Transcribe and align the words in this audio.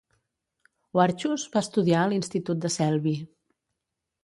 Warchus 0.99 1.43
va 1.57 1.63
estudiar 1.67 2.01
a 2.05 2.07
l'institut 2.15 2.65
de 2.65 2.75
Selby. 2.79 3.17